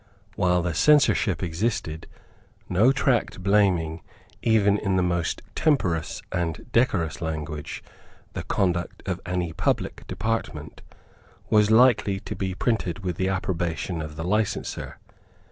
[0.35, 2.07] While the censorship existed,
[2.67, 4.01] no tract blaming,
[4.41, 7.83] even in the most temperate and decorous language,
[8.33, 10.81] the conduct of any public department,
[11.51, 14.97] was likely to be printed with the approbation of the licenser.